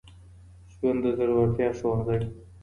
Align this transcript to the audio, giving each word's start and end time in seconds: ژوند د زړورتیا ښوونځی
ژوند 0.75 0.99
د 1.03 1.05
زړورتیا 1.17 1.69
ښوونځی 1.79 2.19